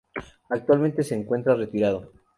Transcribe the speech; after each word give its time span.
Actualmente 0.49 1.03
se 1.03 1.13
encuentra 1.13 1.53
retirado. 1.53 2.11